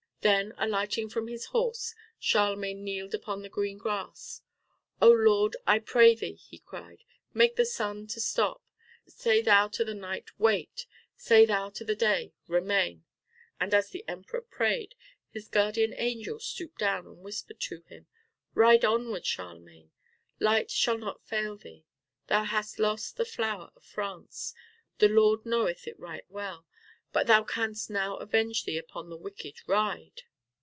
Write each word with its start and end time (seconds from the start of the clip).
Then, 0.23 0.53
alighting 0.59 1.09
from 1.09 1.27
his 1.27 1.45
horse, 1.45 1.95
Charlemagne 2.19 2.83
kneeled 2.83 3.15
upon 3.15 3.41
the 3.41 3.49
green 3.49 3.79
grass. 3.79 4.43
"Oh 5.01 5.09
Lord, 5.09 5.55
I 5.65 5.79
pray 5.79 6.13
thee," 6.13 6.35
he 6.35 6.59
cried, 6.59 7.03
"make 7.33 7.55
the 7.55 7.65
sun 7.65 8.05
to 8.09 8.19
stop. 8.21 8.61
Say 9.07 9.41
thou 9.41 9.67
to 9.69 9.83
the 9.83 9.95
night, 9.95 10.29
'wait.' 10.39 10.85
Say 11.17 11.47
thou 11.47 11.71
to 11.71 11.83
the 11.83 11.95
day, 11.95 12.33
'remain.'" 12.45 13.03
And 13.59 13.73
as 13.73 13.89
the 13.89 14.05
Emperor 14.07 14.41
prayed, 14.41 14.93
his 15.31 15.47
guardian 15.47 15.95
angel 15.97 16.37
stooped 16.39 16.77
down 16.77 17.07
and 17.07 17.23
whispered 17.23 17.59
to 17.61 17.81
him, 17.87 18.05
"Ride 18.53 18.85
onward, 18.85 19.25
Charlemagne! 19.25 19.89
Light 20.39 20.69
shall 20.69 20.99
not 20.99 21.25
fail 21.25 21.57
thee. 21.57 21.87
Thou 22.27 22.43
hast 22.43 22.77
lost 22.77 23.17
the 23.17 23.25
flower 23.25 23.71
of 23.75 23.83
France. 23.83 24.53
The 24.99 25.09
Lord 25.09 25.47
knoweth 25.47 25.87
it 25.87 25.99
right 25.99 26.29
well. 26.29 26.67
But 27.13 27.27
thou 27.27 27.43
canst 27.43 27.89
now 27.89 28.15
avenge 28.15 28.63
thee 28.63 28.77
upon 28.77 29.09
the 29.09 29.17
wicked. 29.17 29.67
Ride!" 29.67 30.21